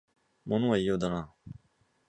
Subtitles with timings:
[0.47, 1.33] 物は言いようだなあ